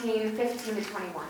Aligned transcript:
14, 0.00 0.32
15 0.32 0.74
to 0.76 0.90
21. 0.90 1.26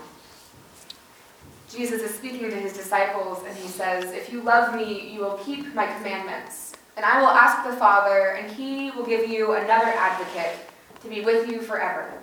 Jesus 1.69 2.01
is 2.01 2.15
speaking 2.15 2.49
to 2.49 2.55
his 2.55 2.71
disciples, 2.71 3.43
and 3.45 3.55
he 3.57 3.67
says, 3.67 4.13
If 4.13 4.31
you 4.31 4.41
love 4.41 4.75
me, 4.75 5.11
you 5.11 5.19
will 5.19 5.37
keep 5.43 5.73
my 5.75 5.87
commandments. 5.87 6.73
And 6.95 7.05
I 7.05 7.19
will 7.19 7.27
ask 7.27 7.69
the 7.69 7.75
Father, 7.75 8.37
and 8.37 8.49
he 8.49 8.91
will 8.91 9.05
give 9.05 9.29
you 9.29 9.53
another 9.53 9.87
advocate 9.87 10.57
to 11.01 11.09
be 11.09 11.19
with 11.19 11.49
you 11.49 11.61
forever. 11.61 12.13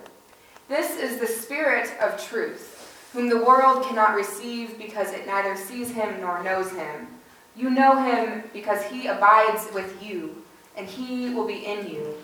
This 0.67 0.97
is 0.97 1.19
the 1.19 1.27
Spirit 1.27 1.91
of 2.01 2.23
truth, 2.23 3.09
whom 3.13 3.29
the 3.29 3.43
world 3.43 3.83
cannot 3.83 4.15
receive 4.15 4.77
because 4.79 5.11
it 5.11 5.27
neither 5.27 5.55
sees 5.55 5.91
him 5.91 6.19
nor 6.19 6.41
knows 6.41 6.71
him. 6.71 7.07
You 7.55 7.69
know 7.69 8.01
him 8.01 8.43
because 8.53 8.83
he 8.85 9.05
abides 9.05 9.67
with 9.71 10.01
you, 10.03 10.43
and 10.75 10.87
he 10.87 11.31
will 11.31 11.45
be 11.45 11.65
in 11.65 11.87
you. 11.87 12.15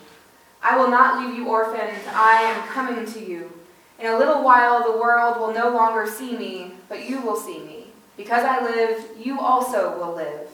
I 0.64 0.78
will 0.78 0.90
not 0.90 1.24
leave 1.24 1.38
you 1.38 1.48
orphans, 1.48 2.00
I 2.08 2.42
am 2.42 2.68
coming 2.70 3.06
to 3.14 3.20
you. 3.20 3.52
In 4.00 4.08
a 4.08 4.18
little 4.18 4.44
while 4.44 4.84
the 4.84 4.98
world 4.98 5.40
will 5.40 5.54
no 5.54 5.70
longer 5.70 6.06
see 6.10 6.38
me, 6.38 6.74
but 6.90 7.08
you 7.10 7.22
will 7.22 7.38
see 7.38 7.60
me. 7.60 7.88
Because 8.18 8.44
I 8.44 8.64
live, 8.64 9.06
you 9.18 9.40
also 9.40 9.98
will 9.98 10.14
live. 10.16 10.50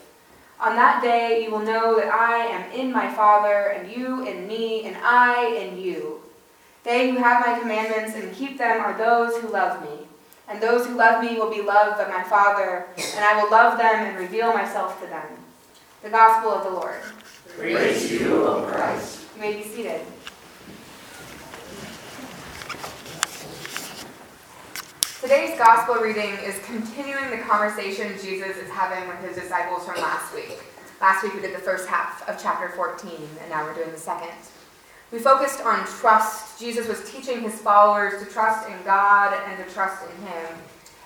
On 0.60 0.76
that 0.76 1.02
day 1.02 1.44
you 1.44 1.50
will 1.50 1.60
know 1.60 1.96
that 1.98 2.12
I 2.12 2.46
am 2.46 2.70
in 2.72 2.92
my 2.92 3.12
Father, 3.12 3.68
and 3.68 3.90
you 3.90 4.24
in 4.24 4.46
me, 4.46 4.84
and 4.84 4.96
I 5.02 5.46
in 5.56 5.78
you. 5.78 6.20
They 6.84 7.10
who 7.10 7.18
have 7.18 7.46
my 7.46 7.58
commandments 7.58 8.14
and 8.14 8.34
keep 8.34 8.58
them 8.58 8.80
are 8.80 8.96
those 8.96 9.36
who 9.40 9.48
love 9.48 9.82
me. 9.82 10.06
And 10.48 10.60
those 10.60 10.86
who 10.86 10.94
love 10.94 11.22
me 11.22 11.36
will 11.36 11.50
be 11.50 11.62
loved 11.62 11.98
by 11.98 12.08
my 12.08 12.22
Father, 12.22 12.86
and 12.96 13.24
I 13.24 13.40
will 13.40 13.50
love 13.50 13.78
them 13.78 13.94
and 13.94 14.18
reveal 14.18 14.52
myself 14.52 15.00
to 15.00 15.06
them. 15.06 15.26
The 16.02 16.10
Gospel 16.10 16.50
of 16.50 16.64
the 16.64 16.70
Lord. 16.70 17.00
Praise 17.56 18.10
you, 18.10 18.44
O 18.44 18.62
Christ. 18.62 19.24
You 19.36 19.40
may 19.40 19.56
be 19.56 19.62
seated. 19.62 20.00
Today's 25.32 25.56
gospel 25.56 25.94
reading 25.94 26.34
is 26.44 26.58
continuing 26.66 27.30
the 27.30 27.38
conversation 27.38 28.12
Jesus 28.22 28.54
is 28.58 28.68
having 28.68 29.08
with 29.08 29.16
his 29.20 29.34
disciples 29.34 29.82
from 29.82 29.94
last 29.94 30.34
week. 30.34 30.58
Last 31.00 31.22
week 31.22 31.32
we 31.32 31.40
did 31.40 31.54
the 31.54 31.58
first 31.58 31.88
half 31.88 32.28
of 32.28 32.38
chapter 32.38 32.68
14, 32.68 33.10
and 33.40 33.48
now 33.48 33.64
we're 33.64 33.72
doing 33.72 33.90
the 33.90 33.96
second. 33.96 34.36
We 35.10 35.20
focused 35.20 35.62
on 35.62 35.86
trust. 35.86 36.60
Jesus 36.60 36.86
was 36.86 37.10
teaching 37.10 37.40
his 37.40 37.54
followers 37.54 38.22
to 38.22 38.30
trust 38.30 38.68
in 38.68 38.76
God 38.84 39.32
and 39.46 39.56
to 39.56 39.72
trust 39.72 40.04
in 40.04 40.26
him. 40.26 40.58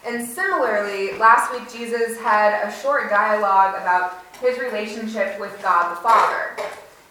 And 0.05 0.27
similarly, 0.29 1.17
last 1.19 1.53
week 1.53 1.73
Jesus 1.73 2.19
had 2.19 2.67
a 2.67 2.73
short 2.83 3.09
dialogue 3.09 3.81
about 3.81 4.25
his 4.41 4.59
relationship 4.59 5.39
with 5.39 5.57
God 5.63 5.93
the 5.93 6.01
Father. 6.01 6.57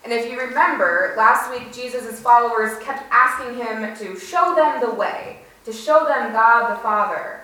And 0.04 0.12
if 0.12 0.30
you 0.30 0.38
remember, 0.38 1.14
last 1.16 1.50
week 1.50 1.72
Jesus' 1.72 2.20
followers 2.20 2.78
kept 2.84 3.06
asking 3.10 3.56
him 3.56 3.96
to 4.00 4.20
show 4.20 4.54
them 4.54 4.82
the 4.82 4.94
way 4.94 5.40
to 5.66 5.74
show 5.74 6.06
them 6.06 6.32
God 6.32 6.72
the 6.72 6.80
Father. 6.82 7.42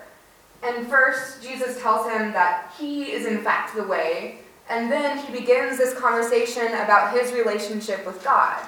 And 0.63 0.87
first, 0.87 1.41
Jesus 1.41 1.81
tells 1.81 2.07
him 2.07 2.31
that 2.33 2.71
he 2.77 3.11
is 3.11 3.25
in 3.25 3.43
fact 3.43 3.75
the 3.75 3.83
way, 3.83 4.39
and 4.69 4.91
then 4.91 5.17
he 5.17 5.33
begins 5.33 5.77
this 5.77 5.97
conversation 5.97 6.67
about 6.67 7.13
his 7.17 7.33
relationship 7.33 8.05
with 8.05 8.23
God. 8.23 8.63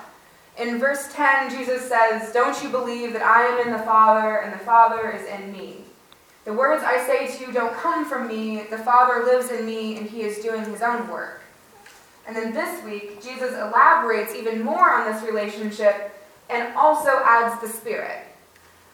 In 0.57 0.79
verse 0.79 1.11
10, 1.13 1.49
Jesus 1.51 1.87
says, 1.87 2.33
Don't 2.33 2.61
you 2.63 2.69
believe 2.69 3.13
that 3.13 3.23
I 3.23 3.43
am 3.43 3.67
in 3.67 3.73
the 3.73 3.83
Father, 3.83 4.37
and 4.37 4.53
the 4.53 4.63
Father 4.65 5.11
is 5.11 5.25
in 5.27 5.51
me? 5.51 5.77
The 6.45 6.53
words 6.53 6.83
I 6.83 6.97
say 7.07 7.27
to 7.27 7.45
you 7.45 7.53
don't 7.53 7.75
come 7.75 8.05
from 8.05 8.27
me. 8.27 8.63
The 8.69 8.77
Father 8.77 9.25
lives 9.25 9.49
in 9.49 9.65
me, 9.65 9.97
and 9.97 10.09
he 10.09 10.21
is 10.21 10.43
doing 10.43 10.65
his 10.65 10.81
own 10.81 11.07
work. 11.09 11.41
And 12.27 12.35
then 12.35 12.53
this 12.53 12.83
week, 12.83 13.23
Jesus 13.23 13.53
elaborates 13.53 14.33
even 14.35 14.61
more 14.61 14.91
on 14.91 15.11
this 15.11 15.23
relationship 15.23 16.11
and 16.49 16.73
also 16.75 17.21
adds 17.23 17.61
the 17.61 17.67
Spirit. 17.67 18.27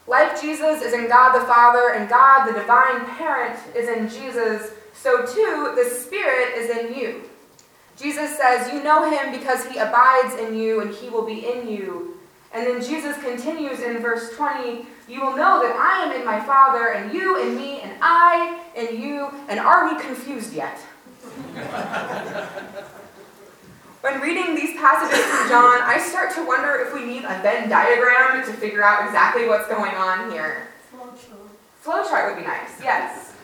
Like 0.10 0.42
Jesus 0.42 0.82
is 0.82 0.94
in 0.94 1.08
God 1.08 1.40
the 1.40 1.46
Father 1.46 1.94
and 1.94 2.10
God 2.10 2.48
the 2.48 2.60
divine 2.60 3.06
parent 3.16 3.60
is 3.76 3.88
in 3.88 4.10
Jesus, 4.10 4.72
so 4.92 5.24
too 5.24 5.74
the 5.76 5.88
Spirit 5.88 6.58
is 6.58 6.72
in 6.72 6.96
you. 6.96 7.22
Jesus 7.96 8.36
says, 8.36 8.73
You 8.73 8.82
know 8.82 9.08
him 9.08 9.32
because 9.32 9.67
he 9.67 9.78
abides 9.78 10.33
in 10.36 10.56
you 10.56 10.82
and 10.82 10.92
he 10.92 11.10
will 11.10 11.26
be 11.26 11.45
in 11.45 11.70
you. 11.70 12.17
And 12.52 12.66
then 12.66 12.83
Jesus 12.83 13.22
continues 13.22 13.82
in 13.82 14.00
verse 14.00 14.36
20, 14.36 14.88
You 15.08 15.22
will 15.22 15.36
know 15.36 15.61
that 15.61 15.76
I 15.76 16.04
am 16.04 16.20
in 16.20 16.26
my 16.26 16.39
Father, 16.39 16.94
and 16.94 17.14
you 17.14 17.39
in 17.39 17.56
me, 17.56 17.82
and 17.82 17.94
I 18.02 18.60
in 18.76 19.00
you. 19.00 19.30
And 19.48 19.60
are 19.60 19.94
we 19.94 20.02
confused 20.02 20.56
yet? 20.56 20.80
When 24.02 24.21
reading 24.21 24.55
these 24.55 24.77
passages 24.77 25.26
from 25.26 25.49
John, 25.49 25.82
I 25.82 25.99
start 25.99 26.33
to 26.36 26.48
wonder 26.48 26.76
if 26.87 26.93
we 26.93 27.05
need 27.05 27.26
a 27.26 27.42
Venn 27.42 27.67
diagram 27.67 28.45
to 28.45 28.54
figure 28.54 28.82
out 28.82 29.05
exactly 29.05 29.45
what's 29.45 29.67
going 29.67 29.93
on 29.93 30.32
here. 30.32 30.70
Flowchart. 30.95 31.49
Flowchart 31.83 32.27
would 32.30 32.42
be 32.42 32.48
nice, 32.48 32.82
yes. 32.82 33.36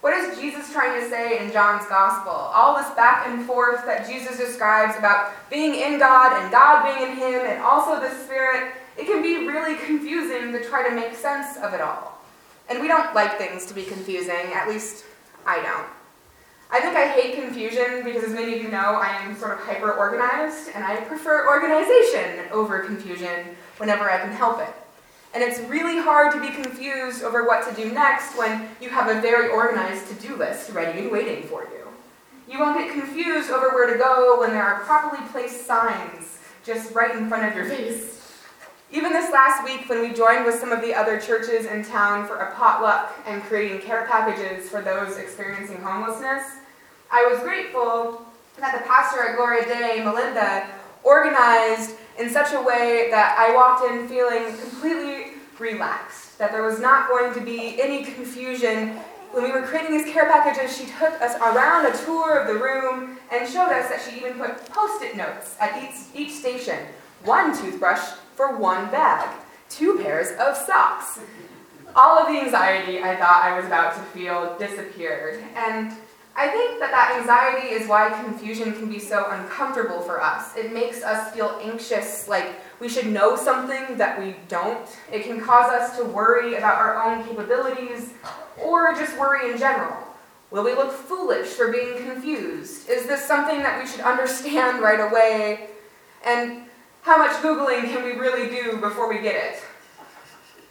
What 0.00 0.14
is 0.14 0.38
Jesus 0.38 0.72
trying 0.72 0.98
to 0.98 1.08
say 1.08 1.44
in 1.44 1.52
John's 1.52 1.86
gospel? 1.86 2.32
All 2.32 2.76
this 2.76 2.90
back 2.96 3.28
and 3.28 3.44
forth 3.44 3.84
that 3.84 4.08
Jesus 4.08 4.38
describes 4.38 4.96
about 4.98 5.32
being 5.50 5.74
in 5.74 5.98
God 5.98 6.42
and 6.42 6.50
God 6.50 6.84
being 6.84 7.10
in 7.10 7.16
him 7.18 7.46
and 7.46 7.62
also 7.62 8.00
the 8.00 8.10
Spirit, 8.24 8.72
it 8.96 9.04
can 9.04 9.20
be 9.20 9.46
really 9.46 9.76
confusing 9.76 10.50
to 10.52 10.64
try 10.66 10.88
to 10.88 10.94
make 10.94 11.14
sense 11.14 11.58
of 11.58 11.74
it 11.74 11.82
all. 11.82 12.18
And 12.70 12.80
we 12.80 12.88
don't 12.88 13.14
like 13.14 13.36
things 13.36 13.66
to 13.66 13.74
be 13.74 13.82
confusing, 13.82 14.54
at 14.54 14.66
least 14.66 15.04
I 15.46 15.56
don't. 15.62 16.01
I 16.72 16.80
think 16.80 16.96
I 16.96 17.06
hate 17.06 17.34
confusion 17.34 18.02
because, 18.02 18.24
as 18.24 18.32
many 18.32 18.54
of 18.56 18.62
you 18.62 18.70
know, 18.70 18.78
I 18.78 19.08
am 19.22 19.36
sort 19.36 19.52
of 19.52 19.60
hyper 19.60 19.92
organized 19.92 20.70
and 20.74 20.82
I 20.82 20.96
prefer 20.96 21.46
organization 21.46 22.50
over 22.50 22.80
confusion 22.80 23.54
whenever 23.76 24.10
I 24.10 24.18
can 24.18 24.32
help 24.32 24.58
it. 24.60 24.72
And 25.34 25.42
it's 25.42 25.60
really 25.68 26.00
hard 26.00 26.32
to 26.32 26.40
be 26.40 26.48
confused 26.48 27.22
over 27.22 27.44
what 27.46 27.68
to 27.68 27.74
do 27.74 27.92
next 27.92 28.38
when 28.38 28.68
you 28.80 28.88
have 28.88 29.14
a 29.14 29.20
very 29.20 29.50
organized 29.50 30.08
to 30.08 30.14
do 30.14 30.34
list 30.36 30.70
ready 30.70 31.00
and 31.00 31.10
waiting 31.10 31.42
for 31.42 31.64
you. 31.64 31.88
You 32.50 32.58
won't 32.58 32.78
get 32.78 32.90
confused 32.90 33.50
over 33.50 33.68
where 33.68 33.92
to 33.92 33.98
go 33.98 34.40
when 34.40 34.50
there 34.50 34.64
are 34.64 34.80
properly 34.80 35.26
placed 35.28 35.66
signs 35.66 36.38
just 36.64 36.94
right 36.94 37.14
in 37.14 37.28
front 37.28 37.46
of 37.46 37.54
your 37.54 37.66
face. 37.66 38.21
Even 38.92 39.10
this 39.10 39.32
last 39.32 39.64
week, 39.64 39.88
when 39.88 40.02
we 40.02 40.12
joined 40.12 40.44
with 40.44 40.60
some 40.60 40.70
of 40.70 40.82
the 40.82 40.94
other 40.94 41.18
churches 41.18 41.64
in 41.64 41.82
town 41.82 42.26
for 42.26 42.36
a 42.36 42.54
potluck 42.54 43.10
and 43.24 43.42
creating 43.44 43.80
care 43.80 44.06
packages 44.06 44.68
for 44.68 44.82
those 44.82 45.16
experiencing 45.16 45.80
homelessness, 45.80 46.42
I 47.10 47.26
was 47.30 47.40
grateful 47.40 48.22
that 48.58 48.78
the 48.78 48.86
pastor 48.86 49.22
at 49.22 49.36
Gloria 49.36 49.64
Dei, 49.64 50.04
Melinda, 50.04 50.66
organized 51.04 51.96
in 52.18 52.28
such 52.28 52.52
a 52.52 52.60
way 52.60 53.08
that 53.10 53.34
I 53.38 53.54
walked 53.54 53.90
in 53.90 54.06
feeling 54.08 54.54
completely 54.58 55.38
relaxed, 55.58 56.36
that 56.36 56.52
there 56.52 56.62
was 56.62 56.78
not 56.78 57.08
going 57.08 57.32
to 57.32 57.40
be 57.40 57.80
any 57.80 58.04
confusion. 58.04 58.90
When 59.30 59.42
we 59.42 59.52
were 59.52 59.62
creating 59.62 59.96
these 59.96 60.12
care 60.12 60.26
packages, 60.26 60.76
she 60.76 60.84
took 60.84 61.18
us 61.22 61.34
around 61.36 61.86
a 61.86 61.96
tour 62.04 62.38
of 62.38 62.46
the 62.46 62.62
room 62.62 63.16
and 63.32 63.48
showed 63.48 63.72
us 63.72 63.88
that 63.88 64.06
she 64.06 64.18
even 64.18 64.34
put 64.34 64.66
post-it 64.66 65.16
notes 65.16 65.56
at 65.58 65.82
each, 65.82 66.14
each 66.14 66.34
station. 66.34 66.76
One 67.24 67.56
toothbrush 67.56 68.00
for 68.34 68.56
one 68.56 68.90
bag, 68.90 69.28
two 69.68 69.98
pairs 69.98 70.28
of 70.40 70.56
socks. 70.56 71.20
All 71.94 72.18
of 72.18 72.26
the 72.26 72.40
anxiety 72.40 73.00
I 73.02 73.16
thought 73.16 73.42
I 73.44 73.56
was 73.56 73.66
about 73.66 73.94
to 73.94 74.00
feel 74.00 74.56
disappeared. 74.58 75.42
And 75.54 75.92
I 76.34 76.48
think 76.48 76.80
that 76.80 76.90
that 76.90 77.18
anxiety 77.20 77.74
is 77.74 77.86
why 77.86 78.10
confusion 78.24 78.72
can 78.72 78.88
be 78.88 78.98
so 78.98 79.30
uncomfortable 79.30 80.00
for 80.00 80.20
us. 80.20 80.56
It 80.56 80.72
makes 80.72 81.02
us 81.02 81.32
feel 81.34 81.60
anxious, 81.62 82.26
like 82.26 82.54
we 82.80 82.88
should 82.88 83.06
know 83.06 83.36
something 83.36 83.98
that 83.98 84.18
we 84.18 84.36
don't. 84.48 84.88
It 85.12 85.24
can 85.24 85.40
cause 85.40 85.70
us 85.70 85.96
to 85.98 86.04
worry 86.04 86.54
about 86.54 86.76
our 86.78 87.04
own 87.04 87.24
capabilities 87.24 88.14
or 88.60 88.94
just 88.94 89.16
worry 89.18 89.52
in 89.52 89.58
general. 89.58 89.96
Will 90.50 90.64
we 90.64 90.74
look 90.74 90.90
foolish 90.90 91.48
for 91.48 91.70
being 91.70 91.98
confused? 91.98 92.88
Is 92.88 93.06
this 93.06 93.22
something 93.24 93.58
that 93.62 93.80
we 93.80 93.86
should 93.86 94.00
understand 94.12 94.82
right 94.82 95.00
away? 95.00 95.68
And 96.24 96.64
how 97.02 97.18
much 97.18 97.32
Googling 97.42 97.82
can 97.82 98.04
we 98.04 98.12
really 98.12 98.48
do 98.48 98.78
before 98.78 99.08
we 99.08 99.20
get 99.20 99.34
it? 99.34 99.62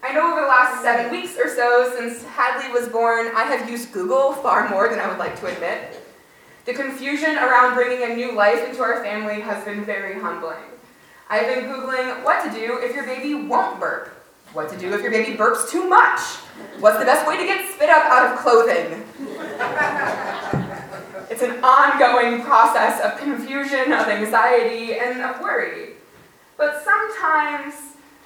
I 0.01 0.13
know 0.13 0.31
over 0.31 0.41
the 0.41 0.47
last 0.47 0.81
seven 0.81 1.11
weeks 1.11 1.37
or 1.37 1.47
so 1.47 1.93
since 1.95 2.23
Hadley 2.23 2.71
was 2.71 2.89
born, 2.89 3.27
I 3.35 3.43
have 3.43 3.69
used 3.69 3.91
Google 3.91 4.33
far 4.33 4.67
more 4.69 4.87
than 4.89 4.99
I 4.99 5.07
would 5.09 5.19
like 5.19 5.39
to 5.41 5.47
admit. 5.47 6.01
The 6.65 6.73
confusion 6.73 7.35
around 7.35 7.75
bringing 7.75 8.09
a 8.09 8.15
new 8.15 8.33
life 8.33 8.67
into 8.67 8.81
our 8.81 9.03
family 9.03 9.41
has 9.41 9.63
been 9.65 9.83
very 9.83 10.19
humbling. 10.19 10.63
I've 11.29 11.47
been 11.47 11.65
Googling 11.65 12.23
what 12.23 12.43
to 12.45 12.51
do 12.51 12.79
if 12.81 12.95
your 12.95 13.05
baby 13.05 13.35
won't 13.35 13.79
burp, 13.79 14.09
what 14.53 14.69
to 14.69 14.77
do 14.77 14.93
if 14.93 15.01
your 15.01 15.11
baby 15.11 15.37
burps 15.37 15.69
too 15.69 15.87
much, 15.87 16.19
what's 16.79 16.97
the 16.97 17.05
best 17.05 17.27
way 17.27 17.37
to 17.37 17.45
get 17.45 17.69
spit 17.73 17.89
up 17.89 18.05
out 18.05 18.33
of 18.33 18.39
clothing. 18.39 19.03
it's 21.29 21.41
an 21.41 21.63
ongoing 21.63 22.41
process 22.43 23.01
of 23.01 23.19
confusion, 23.19 23.91
of 23.91 24.07
anxiety, 24.07 24.97
and 24.97 25.21
of 25.21 25.41
worry. 25.41 25.90
But 26.61 26.83
sometimes 26.83 27.73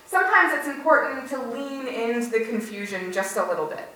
sometimes 0.08 0.52
it's 0.56 0.68
important 0.68 1.30
to 1.30 1.42
lean 1.52 1.88
into 1.88 2.30
the 2.30 2.42
confusion 2.42 3.14
just 3.14 3.38
a 3.38 3.46
little 3.46 3.66
bit. 3.66 3.88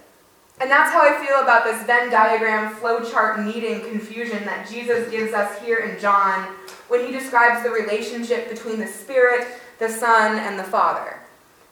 And 0.61 0.71
that's 0.71 0.93
how 0.93 1.01
I 1.01 1.25
feel 1.25 1.41
about 1.41 1.65
this 1.65 1.85
Venn 1.85 2.09
diagram 2.09 2.73
flowchart 2.75 3.45
needing 3.45 3.81
confusion 3.81 4.45
that 4.45 4.69
Jesus 4.69 5.11
gives 5.11 5.33
us 5.33 5.61
here 5.61 5.79
in 5.79 5.99
John 5.99 6.55
when 6.87 7.05
he 7.05 7.11
describes 7.11 7.63
the 7.63 7.69
relationship 7.69 8.49
between 8.49 8.79
the 8.79 8.87
Spirit, 8.87 9.45
the 9.77 9.89
Son, 9.89 10.39
and 10.39 10.57
the 10.57 10.63
Father. 10.63 11.19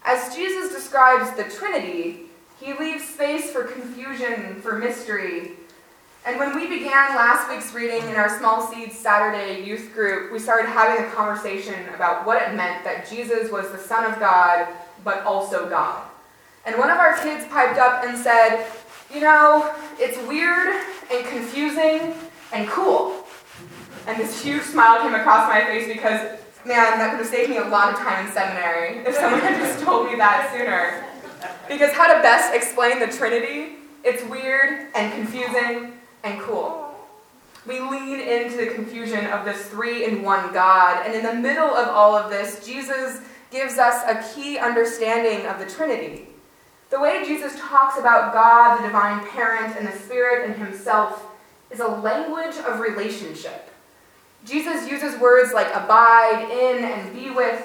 As 0.04 0.36
Jesus 0.36 0.74
describes 0.74 1.38
the 1.38 1.46
Trinity, 1.46 2.24
he 2.60 2.74
leaves 2.74 3.08
space 3.08 3.50
for 3.50 3.64
confusion, 3.64 4.60
for 4.62 4.78
mystery. 4.78 5.54
And 6.28 6.38
when 6.38 6.54
we 6.54 6.68
began 6.68 7.16
last 7.16 7.50
week's 7.50 7.74
reading 7.74 8.04
in 8.10 8.18
our 8.18 8.38
Small 8.38 8.70
Seeds 8.70 8.98
Saturday 8.98 9.64
youth 9.64 9.94
group, 9.94 10.30
we 10.30 10.40
started 10.40 10.68
having 10.68 11.06
a 11.06 11.10
conversation 11.12 11.88
about 11.96 12.26
what 12.26 12.42
it 12.42 12.54
meant 12.54 12.84
that 12.84 13.10
Jesus 13.10 13.50
was 13.50 13.72
the 13.72 13.78
Son 13.78 14.04
of 14.04 14.20
God, 14.20 14.68
but 15.06 15.24
also 15.24 15.70
God. 15.70 16.06
And 16.66 16.78
one 16.78 16.90
of 16.90 16.98
our 16.98 17.16
kids 17.20 17.46
piped 17.46 17.80
up 17.80 18.04
and 18.04 18.18
said, 18.18 18.68
You 19.10 19.22
know, 19.22 19.74
it's 20.00 20.22
weird 20.28 20.84
and 21.10 21.26
confusing 21.28 22.14
and 22.52 22.68
cool. 22.68 23.24
And 24.06 24.20
this 24.20 24.44
huge 24.44 24.64
smile 24.64 25.04
came 25.04 25.16
across 25.16 25.48
my 25.48 25.62
face 25.62 25.88
because, 25.88 26.42
man, 26.66 27.00
that 27.00 27.12
could 27.12 27.20
have 27.22 27.28
saved 27.28 27.52
me 27.52 27.56
a 27.56 27.70
lot 27.70 27.94
of 27.94 28.00
time 28.00 28.28
in 28.28 28.34
seminary 28.34 28.98
if 28.98 29.16
someone 29.16 29.40
had 29.40 29.62
just 29.62 29.82
told 29.82 30.08
me 30.12 30.18
that 30.18 30.52
sooner. 30.52 31.06
Because 31.70 31.94
how 31.94 32.14
to 32.14 32.22
best 32.22 32.54
explain 32.54 33.00
the 33.00 33.08
Trinity? 33.08 33.78
It's 34.04 34.24
weird 34.26 34.90
and 34.94 35.14
confusing 35.14 35.97
and 36.24 36.40
cool. 36.42 36.96
We 37.66 37.82
lean 37.82 38.20
into 38.20 38.58
the 38.58 38.74
confusion 38.74 39.26
of 39.28 39.44
this 39.44 39.68
three 39.68 40.06
in 40.06 40.24
one 40.24 40.54
God, 40.54 41.06
and 41.06 41.14
in 41.14 41.24
the 41.24 41.34
middle 41.34 41.76
of 41.76 41.90
all 41.90 42.16
of 42.16 42.30
this, 42.30 42.66
Jesus 42.66 43.20
gives 43.52 43.78
us 43.78 44.04
a 44.06 44.34
key 44.34 44.58
understanding 44.58 45.46
of 45.46 45.60
the 45.60 45.66
Trinity. 45.66 46.28
The 46.90 47.00
way 47.00 47.26
Jesus 47.26 47.60
talks 47.60 48.00
about 48.00 48.34
God, 48.34 48.80
the 48.80 48.88
divine 48.88 49.28
parent, 49.28 49.76
and 49.78 49.86
the 49.86 49.92
Spirit 49.92 50.50
and 50.50 50.56
Himself 50.56 51.26
is 51.70 51.82
a 51.82 51.88
language 51.88 52.56
of 52.66 52.80
relationship. 52.80 53.70
Jesus 54.46 54.90
uses 54.90 55.20
words 55.20 55.52
like 55.54 55.68
abide, 55.76 56.48
in, 56.50 56.86
and 56.86 57.14
be 57.14 57.30
with. 57.32 57.62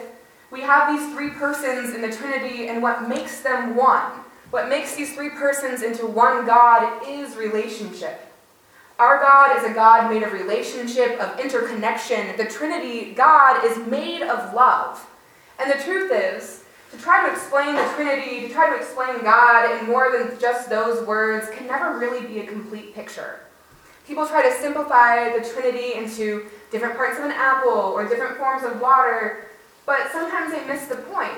We 0.50 0.62
have 0.62 0.98
these 0.98 1.14
three 1.14 1.30
persons 1.30 1.94
in 1.94 2.02
the 2.02 2.10
Trinity, 2.10 2.66
and 2.66 2.82
what 2.82 3.08
makes 3.08 3.40
them 3.40 3.76
one, 3.76 4.10
what 4.50 4.68
makes 4.68 4.96
these 4.96 5.14
three 5.14 5.30
persons 5.30 5.82
into 5.82 6.06
one 6.06 6.44
God, 6.44 7.06
is 7.06 7.36
relationship. 7.36 8.31
Our 8.98 9.20
God 9.20 9.56
is 9.58 9.64
a 9.70 9.74
God 9.74 10.10
made 10.10 10.22
of 10.22 10.32
relationship, 10.32 11.18
of 11.18 11.38
interconnection. 11.40 12.36
The 12.36 12.44
Trinity, 12.44 13.12
God, 13.12 13.64
is 13.64 13.78
made 13.86 14.22
of 14.22 14.54
love. 14.54 15.04
And 15.58 15.70
the 15.70 15.82
truth 15.82 16.10
is, 16.12 16.64
to 16.90 16.98
try 16.98 17.26
to 17.26 17.32
explain 17.32 17.74
the 17.74 17.90
Trinity, 17.94 18.46
to 18.46 18.52
try 18.52 18.70
to 18.70 18.76
explain 18.76 19.22
God 19.22 19.80
in 19.80 19.86
more 19.86 20.12
than 20.12 20.38
just 20.38 20.68
those 20.68 21.06
words, 21.06 21.48
can 21.50 21.66
never 21.66 21.98
really 21.98 22.26
be 22.26 22.40
a 22.40 22.46
complete 22.46 22.94
picture. 22.94 23.40
People 24.06 24.26
try 24.26 24.42
to 24.42 24.54
simplify 24.60 25.36
the 25.36 25.48
Trinity 25.48 25.94
into 25.94 26.46
different 26.70 26.96
parts 26.96 27.18
of 27.18 27.24
an 27.24 27.32
apple 27.32 27.70
or 27.70 28.06
different 28.06 28.36
forms 28.36 28.64
of 28.64 28.80
water, 28.80 29.46
but 29.86 30.10
sometimes 30.12 30.52
they 30.52 30.64
miss 30.66 30.86
the 30.86 30.96
point. 30.96 31.32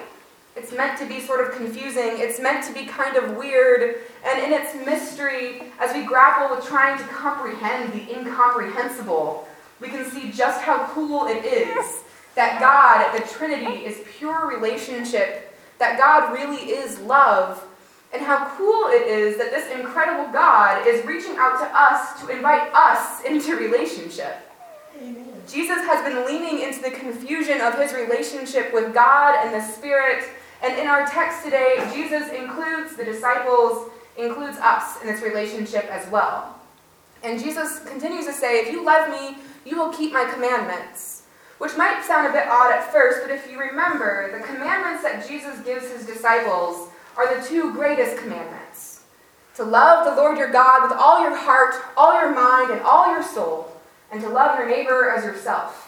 It's 0.56 0.72
meant 0.72 0.98
to 1.00 1.06
be 1.06 1.20
sort 1.20 1.40
of 1.40 1.56
confusing. 1.56 2.18
It's 2.18 2.40
meant 2.40 2.64
to 2.66 2.72
be 2.72 2.86
kind 2.86 3.16
of 3.16 3.36
weird. 3.36 3.96
And 4.24 4.42
in 4.42 4.52
its 4.52 4.74
mystery, 4.86 5.62
as 5.80 5.94
we 5.94 6.04
grapple 6.04 6.54
with 6.54 6.64
trying 6.64 6.96
to 6.98 7.04
comprehend 7.04 7.92
the 7.92 8.16
incomprehensible, 8.16 9.48
we 9.80 9.88
can 9.88 10.04
see 10.04 10.30
just 10.30 10.60
how 10.60 10.86
cool 10.92 11.26
it 11.26 11.44
is 11.44 12.04
that 12.36 12.60
God, 12.60 13.18
the 13.18 13.26
Trinity, 13.28 13.84
is 13.84 14.00
pure 14.16 14.46
relationship, 14.48 15.54
that 15.78 15.98
God 15.98 16.32
really 16.32 16.70
is 16.70 17.00
love, 17.00 17.64
and 18.12 18.22
how 18.22 18.48
cool 18.56 18.86
it 18.90 19.08
is 19.08 19.36
that 19.38 19.50
this 19.50 19.68
incredible 19.76 20.32
God 20.32 20.86
is 20.86 21.04
reaching 21.04 21.34
out 21.36 21.58
to 21.58 21.68
us 21.76 22.20
to 22.20 22.28
invite 22.28 22.72
us 22.72 23.24
into 23.24 23.56
relationship. 23.56 24.36
Amen. 25.00 25.26
Jesus 25.48 25.78
has 25.78 26.04
been 26.04 26.24
leaning 26.24 26.62
into 26.62 26.80
the 26.80 26.92
confusion 26.92 27.60
of 27.60 27.76
his 27.78 27.92
relationship 27.92 28.72
with 28.72 28.94
God 28.94 29.34
and 29.44 29.52
the 29.52 29.60
Spirit. 29.60 30.24
And 30.64 30.78
in 30.78 30.86
our 30.86 31.06
text 31.06 31.44
today, 31.44 31.76
Jesus 31.92 32.30
includes 32.30 32.96
the 32.96 33.04
disciples, 33.04 33.90
includes 34.16 34.56
us 34.56 34.98
in 35.02 35.06
this 35.06 35.20
relationship 35.20 35.84
as 35.90 36.10
well. 36.10 36.58
And 37.22 37.38
Jesus 37.38 37.80
continues 37.80 38.24
to 38.24 38.32
say, 38.32 38.60
If 38.60 38.72
you 38.72 38.82
love 38.82 39.10
me, 39.10 39.36
you 39.66 39.78
will 39.78 39.92
keep 39.92 40.14
my 40.14 40.24
commandments. 40.32 41.24
Which 41.58 41.76
might 41.76 42.02
sound 42.02 42.28
a 42.28 42.32
bit 42.32 42.48
odd 42.48 42.72
at 42.72 42.90
first, 42.90 43.20
but 43.22 43.30
if 43.30 43.50
you 43.50 43.60
remember, 43.60 44.32
the 44.32 44.44
commandments 44.44 45.02
that 45.02 45.28
Jesus 45.28 45.60
gives 45.60 45.90
his 45.90 46.06
disciples 46.06 46.88
are 47.14 47.38
the 47.38 47.46
two 47.46 47.72
greatest 47.74 48.16
commandments 48.16 49.02
to 49.56 49.64
love 49.64 50.04
the 50.04 50.20
Lord 50.20 50.38
your 50.38 50.50
God 50.50 50.82
with 50.82 50.98
all 50.98 51.22
your 51.22 51.36
heart, 51.36 51.74
all 51.96 52.14
your 52.14 52.34
mind, 52.34 52.72
and 52.72 52.80
all 52.80 53.12
your 53.12 53.22
soul, 53.22 53.70
and 54.10 54.20
to 54.22 54.28
love 54.28 54.58
your 54.58 54.68
neighbor 54.68 55.10
as 55.10 55.24
yourself. 55.24 55.83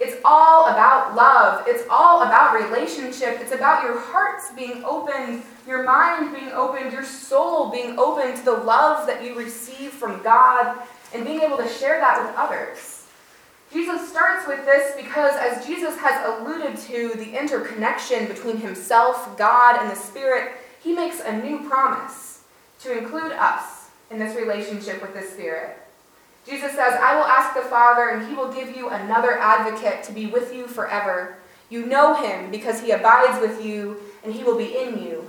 It's 0.00 0.20
all 0.24 0.66
about 0.66 1.14
love. 1.14 1.64
It's 1.66 1.84
all 1.88 2.22
about 2.22 2.54
relationship. 2.54 3.38
It's 3.40 3.52
about 3.52 3.84
your 3.84 3.98
hearts 3.98 4.50
being 4.56 4.84
open, 4.84 5.42
your 5.66 5.84
mind 5.84 6.34
being 6.34 6.50
opened, 6.52 6.92
your 6.92 7.04
soul 7.04 7.70
being 7.70 7.98
open 7.98 8.36
to 8.36 8.44
the 8.44 8.52
love 8.52 9.06
that 9.06 9.22
you 9.22 9.36
receive 9.36 9.92
from 9.92 10.22
God, 10.22 10.82
and 11.14 11.24
being 11.24 11.40
able 11.40 11.58
to 11.58 11.68
share 11.68 12.00
that 12.00 12.24
with 12.24 12.34
others. 12.36 13.06
Jesus 13.72 14.08
starts 14.08 14.46
with 14.46 14.64
this 14.64 14.94
because, 14.96 15.34
as 15.36 15.66
Jesus 15.66 15.96
has 15.98 16.24
alluded 16.26 16.76
to 16.82 17.12
the 17.16 17.36
interconnection 17.36 18.26
between 18.26 18.56
himself, 18.56 19.36
God, 19.36 19.80
and 19.80 19.90
the 19.90 19.96
Spirit, 19.96 20.52
he 20.82 20.92
makes 20.92 21.20
a 21.20 21.36
new 21.38 21.68
promise 21.68 22.42
to 22.80 22.96
include 22.96 23.32
us 23.32 23.90
in 24.10 24.18
this 24.18 24.36
relationship 24.36 25.00
with 25.00 25.14
the 25.14 25.22
Spirit. 25.22 25.83
Jesus 26.46 26.72
says, 26.72 26.94
I 27.00 27.16
will 27.16 27.24
ask 27.24 27.54
the 27.54 27.62
Father, 27.62 28.10
and 28.10 28.28
he 28.28 28.34
will 28.34 28.52
give 28.52 28.76
you 28.76 28.90
another 28.90 29.38
advocate 29.38 30.02
to 30.04 30.12
be 30.12 30.26
with 30.26 30.54
you 30.54 30.66
forever. 30.66 31.38
You 31.70 31.86
know 31.86 32.14
him 32.14 32.50
because 32.50 32.80
he 32.80 32.90
abides 32.90 33.40
with 33.40 33.64
you, 33.64 33.96
and 34.22 34.32
he 34.32 34.44
will 34.44 34.58
be 34.58 34.76
in 34.76 35.02
you. 35.02 35.26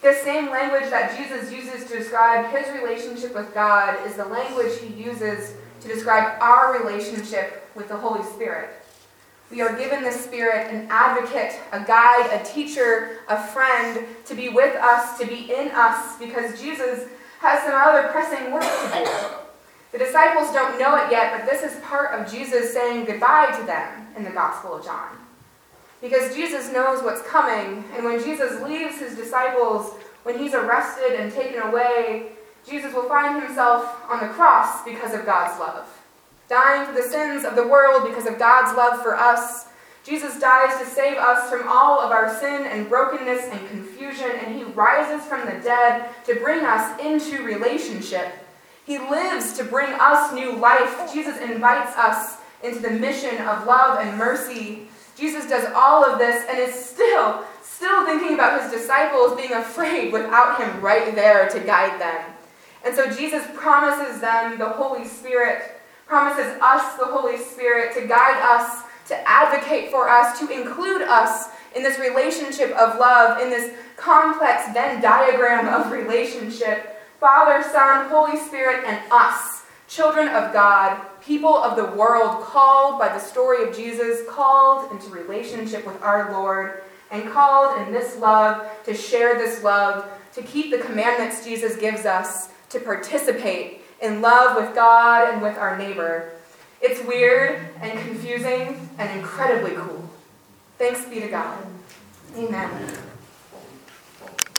This 0.00 0.22
same 0.22 0.50
language 0.50 0.88
that 0.90 1.16
Jesus 1.16 1.52
uses 1.52 1.90
to 1.90 1.98
describe 1.98 2.50
his 2.54 2.68
relationship 2.74 3.34
with 3.34 3.52
God 3.52 3.98
is 4.06 4.14
the 4.14 4.24
language 4.24 4.78
he 4.80 4.94
uses 4.94 5.54
to 5.80 5.88
describe 5.88 6.40
our 6.40 6.82
relationship 6.82 7.68
with 7.74 7.88
the 7.88 7.96
Holy 7.96 8.22
Spirit. 8.22 8.70
We 9.50 9.60
are 9.60 9.76
given 9.76 10.02
the 10.02 10.12
Spirit 10.12 10.72
an 10.72 10.88
advocate, 10.90 11.60
a 11.72 11.84
guide, 11.84 12.30
a 12.32 12.44
teacher, 12.44 13.18
a 13.28 13.40
friend 13.48 14.06
to 14.24 14.34
be 14.34 14.48
with 14.48 14.74
us, 14.76 15.18
to 15.18 15.26
be 15.26 15.52
in 15.54 15.70
us, 15.72 16.18
because 16.18 16.60
Jesus 16.60 17.08
has 17.40 17.62
some 17.62 17.74
other 17.74 18.08
pressing 18.08 18.52
work 18.52 18.62
to 18.62 19.04
do. 19.04 19.45
The 19.96 20.04
disciples 20.04 20.52
don't 20.52 20.78
know 20.78 20.94
it 20.96 21.10
yet, 21.10 21.34
but 21.34 21.50
this 21.50 21.62
is 21.62 21.80
part 21.80 22.12
of 22.12 22.30
Jesus 22.30 22.74
saying 22.74 23.06
goodbye 23.06 23.56
to 23.58 23.64
them 23.64 24.06
in 24.14 24.24
the 24.24 24.30
Gospel 24.30 24.74
of 24.74 24.84
John. 24.84 25.16
Because 26.02 26.34
Jesus 26.34 26.70
knows 26.70 27.02
what's 27.02 27.22
coming, 27.22 27.82
and 27.94 28.04
when 28.04 28.22
Jesus 28.22 28.60
leaves 28.60 28.98
his 28.98 29.16
disciples, 29.16 29.94
when 30.24 30.38
he's 30.38 30.52
arrested 30.52 31.18
and 31.18 31.32
taken 31.32 31.62
away, 31.62 32.32
Jesus 32.68 32.92
will 32.92 33.08
find 33.08 33.42
himself 33.42 34.02
on 34.10 34.20
the 34.20 34.34
cross 34.34 34.84
because 34.84 35.14
of 35.14 35.24
God's 35.24 35.58
love. 35.58 35.88
Dying 36.50 36.86
for 36.86 36.92
the 36.92 37.08
sins 37.08 37.46
of 37.46 37.56
the 37.56 37.66
world 37.66 38.06
because 38.06 38.26
of 38.26 38.38
God's 38.38 38.76
love 38.76 39.02
for 39.02 39.16
us. 39.16 39.68
Jesus 40.04 40.38
dies 40.38 40.78
to 40.78 40.84
save 40.84 41.16
us 41.16 41.48
from 41.48 41.66
all 41.66 42.00
of 42.00 42.10
our 42.10 42.38
sin 42.38 42.66
and 42.66 42.86
brokenness 42.86 43.44
and 43.44 43.66
confusion, 43.70 44.30
and 44.44 44.54
he 44.54 44.64
rises 44.64 45.26
from 45.26 45.46
the 45.46 45.58
dead 45.64 46.10
to 46.26 46.34
bring 46.34 46.66
us 46.66 47.00
into 47.00 47.42
relationship 47.42 48.45
he 48.86 48.98
lives 48.98 49.54
to 49.54 49.64
bring 49.64 49.92
us 49.98 50.32
new 50.32 50.52
life. 50.52 51.12
Jesus 51.12 51.36
invites 51.40 51.96
us 51.96 52.38
into 52.62 52.78
the 52.78 52.90
mission 52.90 53.36
of 53.42 53.66
love 53.66 53.98
and 54.00 54.16
mercy. 54.16 54.86
Jesus 55.16 55.48
does 55.48 55.68
all 55.74 56.04
of 56.04 56.18
this 56.18 56.44
and 56.48 56.58
is 56.58 56.72
still, 56.72 57.42
still 57.62 58.06
thinking 58.06 58.34
about 58.34 58.62
his 58.62 58.70
disciples 58.70 59.36
being 59.36 59.52
afraid 59.52 60.12
without 60.12 60.60
him 60.60 60.80
right 60.80 61.14
there 61.16 61.48
to 61.48 61.60
guide 61.60 62.00
them. 62.00 62.32
And 62.84 62.94
so 62.94 63.10
Jesus 63.10 63.44
promises 63.56 64.20
them 64.20 64.56
the 64.56 64.68
Holy 64.68 65.04
Spirit, 65.04 65.80
promises 66.06 66.56
us 66.62 66.96
the 66.96 67.06
Holy 67.06 67.38
Spirit 67.38 67.92
to 67.94 68.06
guide 68.06 68.40
us, 68.40 68.82
to 69.08 69.28
advocate 69.28 69.90
for 69.90 70.08
us, 70.08 70.38
to 70.38 70.48
include 70.48 71.02
us 71.02 71.48
in 71.74 71.82
this 71.82 71.98
relationship 71.98 72.70
of 72.76 73.00
love, 73.00 73.40
in 73.40 73.50
this 73.50 73.74
complex 73.96 74.72
Venn 74.72 75.02
diagram 75.02 75.66
of 75.66 75.90
relationship 75.90 76.95
Father, 77.20 77.62
Son, 77.62 78.08
Holy 78.08 78.38
Spirit, 78.38 78.84
and 78.86 79.00
us, 79.10 79.64
children 79.88 80.28
of 80.28 80.52
God, 80.52 81.00
people 81.22 81.56
of 81.56 81.76
the 81.76 81.96
world, 81.96 82.44
called 82.44 82.98
by 82.98 83.08
the 83.08 83.18
story 83.18 83.66
of 83.66 83.74
Jesus, 83.74 84.26
called 84.28 84.90
into 84.92 85.10
relationship 85.10 85.86
with 85.86 86.00
our 86.02 86.32
Lord, 86.32 86.82
and 87.10 87.30
called 87.30 87.80
in 87.80 87.92
this 87.92 88.16
love 88.18 88.68
to 88.84 88.94
share 88.94 89.38
this 89.38 89.62
love, 89.62 90.08
to 90.34 90.42
keep 90.42 90.70
the 90.70 90.78
commandments 90.78 91.44
Jesus 91.44 91.76
gives 91.76 92.04
us, 92.04 92.50
to 92.70 92.80
participate 92.80 93.80
in 94.02 94.20
love 94.20 94.56
with 94.56 94.74
God 94.74 95.32
and 95.32 95.40
with 95.40 95.56
our 95.56 95.78
neighbor. 95.78 96.32
It's 96.82 97.02
weird 97.06 97.70
and 97.80 97.98
confusing 98.00 98.88
and 98.98 99.18
incredibly 99.18 99.74
cool. 99.76 100.10
Thanks 100.78 101.04
be 101.06 101.20
to 101.20 101.28
God. 101.28 101.58
Amen. 102.36 103.05